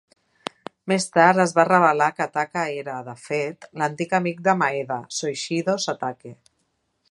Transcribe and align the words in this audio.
Més 0.91 1.03
tard 1.17 1.41
es 1.43 1.53
va 1.57 1.65
revelar 1.67 2.07
que 2.21 2.27
Taka 2.37 2.63
era, 2.79 2.97
de 3.11 3.15
fet, 3.27 3.69
l'antic 3.83 4.17
amic 4.21 4.41
de 4.49 4.57
Maeda, 4.65 5.01
Soishiro 5.21 5.77
Satake. 5.89 6.37